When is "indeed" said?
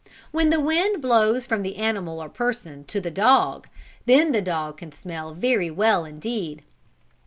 6.05-6.63